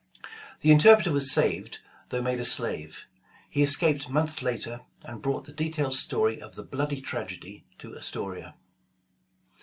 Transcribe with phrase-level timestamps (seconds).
[0.61, 1.77] The interpreter was saved,
[2.09, 3.05] though made a slave.
[3.47, 8.55] He escaped months later, and brought the detailed story of the bloody tragedy to Astoria.